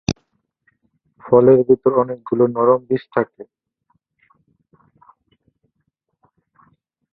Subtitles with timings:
[1.23, 3.43] ফলের ভিতরে অনেকগুলো নরম বীজ থাকে।